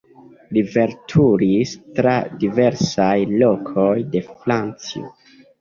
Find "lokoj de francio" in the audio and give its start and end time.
3.45-5.17